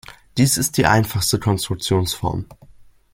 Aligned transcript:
Dies 0.35 0.57
ist 0.57 0.77
die 0.77 0.87
einfachste 0.87 1.37
Konstruktionsform. 1.39 2.45